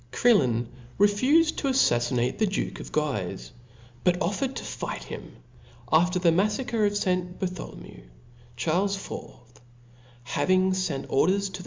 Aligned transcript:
Crillon/refufed 0.11 1.57
to 1.57 1.67
aflaffinate 1.67 2.39
the 2.39 2.47
duke 2.47 2.79
of 2.79 2.91
Guife, 2.91 3.51
but 4.03 4.19
offered 4.19 4.55
to 4.55 4.63
fight 4.63 5.03
him. 5.03 5.33
After 5.91 6.17
the 6.17 6.31
maflacre 6.31 6.87
of 6.87 6.97
St. 6.97 7.37
Bartholomew, 7.39 8.01
Charles 8.55 8.95
IX. 8.95 9.61
having 10.23 10.71
fent 10.73 11.05
or 11.07 11.27
ders 11.27 11.49
to 11.49 11.51
the. 11.51 11.59